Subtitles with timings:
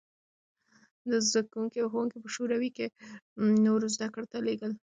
[1.09, 2.85] دوی زدکوونکي او ښوونکي په شوروي کې
[3.65, 4.71] نورو زدکړو ته لېږل.